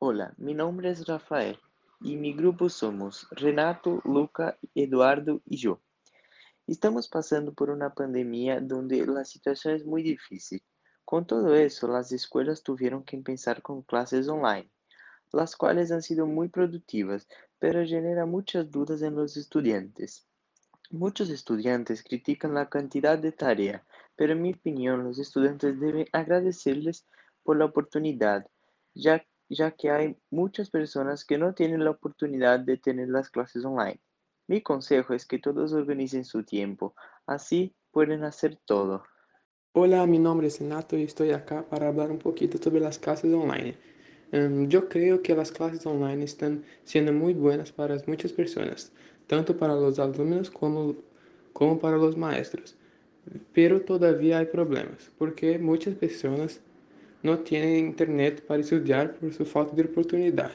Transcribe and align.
Hola, 0.00 0.32
mi 0.36 0.54
nombre 0.54 0.90
es 0.90 1.08
Rafael 1.08 1.58
y 2.00 2.14
mi 2.14 2.32
grupo 2.32 2.68
somos 2.68 3.26
Renato, 3.32 4.00
Luca, 4.04 4.56
Eduardo 4.76 5.42
y 5.44 5.56
yo. 5.56 5.80
Estamos 6.68 7.08
pasando 7.08 7.52
por 7.52 7.68
una 7.68 7.92
pandemia 7.92 8.60
donde 8.60 9.04
la 9.08 9.24
situación 9.24 9.74
es 9.74 9.84
muy 9.84 10.04
difícil. 10.04 10.62
Con 11.04 11.26
todo 11.26 11.52
eso, 11.56 11.88
las 11.88 12.12
escuelas 12.12 12.62
tuvieron 12.62 13.02
que 13.02 13.16
empezar 13.16 13.60
con 13.60 13.82
clases 13.82 14.28
online, 14.28 14.70
las 15.32 15.56
cuales 15.56 15.90
han 15.90 16.02
sido 16.02 16.26
muy 16.26 16.48
productivas, 16.48 17.26
pero 17.58 17.84
genera 17.84 18.24
muchas 18.24 18.70
dudas 18.70 19.02
en 19.02 19.16
los 19.16 19.36
estudiantes. 19.36 20.28
Muchos 20.90 21.28
estudiantes 21.28 22.04
critican 22.04 22.54
la 22.54 22.68
cantidad 22.68 23.18
de 23.18 23.32
tarea, 23.32 23.84
pero 24.14 24.34
en 24.34 24.42
mi 24.42 24.52
opinión 24.52 25.02
los 25.02 25.18
estudiantes 25.18 25.80
deben 25.80 26.06
agradecerles 26.12 27.04
por 27.42 27.56
la 27.56 27.64
oportunidad, 27.64 28.46
ya, 28.94 29.26
ya 29.48 29.70
que 29.70 29.90
hay 29.90 30.16
muchas 30.30 30.70
personas 30.70 31.24
que 31.24 31.38
no 31.38 31.54
tienen 31.54 31.84
la 31.84 31.90
oportunidad 31.90 32.60
de 32.60 32.76
tener 32.76 33.08
las 33.08 33.30
clases 33.30 33.64
online. 33.64 34.00
Mi 34.46 34.62
consejo 34.62 35.14
es 35.14 35.26
que 35.26 35.38
todos 35.38 35.72
organicen 35.72 36.24
su 36.24 36.42
tiempo, 36.42 36.94
así 37.26 37.74
pueden 37.90 38.24
hacer 38.24 38.58
todo. 38.64 39.04
Hola, 39.72 40.06
mi 40.06 40.18
nombre 40.18 40.46
es 40.46 40.60
Renato 40.60 40.96
y 40.96 41.02
estoy 41.02 41.32
acá 41.32 41.64
para 41.68 41.88
hablar 41.88 42.10
un 42.10 42.18
poquito 42.18 42.58
sobre 42.58 42.80
las 42.80 42.98
clases 42.98 43.32
online. 43.32 43.76
Um, 44.32 44.68
yo 44.68 44.88
creo 44.88 45.22
que 45.22 45.34
las 45.34 45.52
clases 45.52 45.86
online 45.86 46.24
están 46.24 46.64
siendo 46.84 47.12
muy 47.12 47.34
buenas 47.34 47.72
para 47.72 47.96
muchas 48.06 48.32
personas, 48.32 48.92
tanto 49.26 49.56
para 49.56 49.74
los 49.74 49.98
alumnos 49.98 50.50
como, 50.50 50.96
como 51.52 51.78
para 51.78 51.96
los 51.96 52.16
maestros. 52.16 52.76
Pero 53.52 53.82
todavía 53.82 54.38
hay 54.38 54.46
problemas, 54.46 55.10
porque 55.18 55.58
muchas 55.58 55.94
personas 55.94 56.60
no 57.22 57.38
tienen 57.38 57.86
internet 57.86 58.44
para 58.46 58.60
estudiar 58.60 59.14
por 59.16 59.32
su 59.32 59.44
falta 59.44 59.74
de 59.74 59.82
oportunidad. 59.82 60.52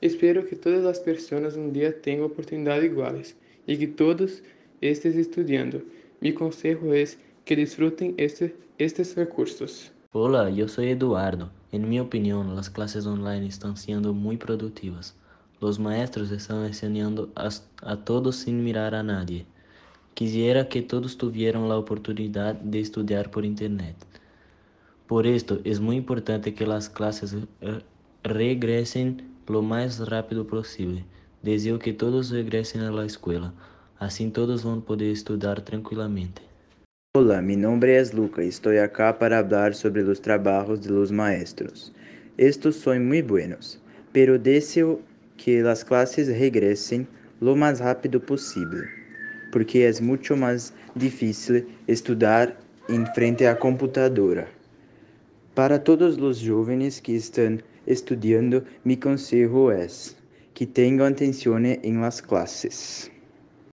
Espero 0.00 0.46
que 0.46 0.56
todas 0.56 0.82
las 0.82 1.00
personas 1.00 1.56
un 1.56 1.72
día 1.72 2.00
tengan 2.00 2.26
oportunidades 2.26 2.84
iguales 2.84 3.36
y 3.66 3.76
que 3.78 3.86
todos 3.86 4.42
estén 4.80 5.18
estudiando. 5.18 5.80
Mi 6.20 6.32
consejo 6.32 6.92
es 6.92 7.18
que 7.44 7.56
disfruten 7.56 8.14
este, 8.16 8.54
estes 8.78 9.16
recursos. 9.16 9.92
Hola, 10.12 10.50
yo 10.50 10.68
soy 10.68 10.90
Eduardo. 10.90 11.50
En 11.72 11.88
mi 11.88 11.98
opinión, 11.98 12.54
las 12.54 12.70
clases 12.70 13.06
online 13.06 13.46
están 13.46 13.76
siendo 13.76 14.12
muy 14.12 14.36
productivas. 14.36 15.16
Los 15.60 15.78
maestros 15.78 16.30
están 16.30 16.64
enseñando 16.64 17.30
a, 17.34 17.48
a 17.82 17.96
todos 18.04 18.36
sin 18.36 18.62
mirar 18.62 18.94
a 18.94 19.02
nadie. 19.02 19.46
Quisiera 20.14 20.68
que 20.68 20.82
todos 20.82 21.18
tuvieran 21.18 21.68
la 21.68 21.76
oportunidad 21.76 22.54
de 22.54 22.78
estudiar 22.78 23.30
por 23.30 23.44
internet. 23.44 23.96
Por 25.06 25.26
esto, 25.26 25.60
es 25.64 25.80
muy 25.80 25.96
importante 25.96 26.54
que 26.54 26.66
las 26.66 26.88
clases 26.88 27.36
eh, 27.60 27.80
regresen 28.22 29.34
lo 29.46 29.60
más 29.60 30.08
rápido 30.08 30.46
posible. 30.46 31.04
Deseo 31.42 31.78
que 31.78 31.92
todos 31.92 32.30
regresen 32.30 32.80
a 32.80 32.90
la 32.90 33.04
escuela. 33.04 33.52
Así 33.98 34.26
todos 34.30 34.64
a 34.64 34.80
poder 34.80 35.10
estudiar 35.10 35.60
tranquilamente. 35.60 36.40
Hola, 37.14 37.42
mi 37.42 37.54
nombre 37.54 37.98
es 37.98 38.14
Luca 38.14 38.42
y 38.42 38.48
estoy 38.48 38.78
acá 38.78 39.18
para 39.18 39.40
hablar 39.40 39.74
sobre 39.74 40.02
los 40.02 40.22
trabajos 40.22 40.82
de 40.82 40.90
los 40.90 41.12
maestros. 41.12 41.92
Estos 42.38 42.76
son 42.76 43.06
muy 43.06 43.20
buenos, 43.20 43.78
pero 44.10 44.38
deseo 44.38 45.00
que 45.36 45.60
las 45.60 45.84
clases 45.84 46.28
regresen 46.28 47.06
lo 47.42 47.54
más 47.54 47.78
rápido 47.78 48.20
posible, 48.20 48.88
porque 49.52 49.86
es 49.86 50.00
mucho 50.00 50.34
más 50.34 50.72
difícil 50.94 51.68
estudiar 51.86 52.56
en 52.88 53.06
frente 53.08 53.46
a 53.46 53.58
computadora. 53.58 54.48
Para 55.54 55.84
todos 55.84 56.18
los 56.18 56.44
jóvenes 56.44 57.00
que 57.00 57.14
están 57.14 57.62
estudiando, 57.86 58.64
mi 58.82 58.96
consejo 58.96 59.70
es 59.70 60.16
que 60.52 60.66
tengan 60.66 61.12
atención 61.12 61.64
en 61.64 62.00
las 62.00 62.20
clases. 62.20 63.08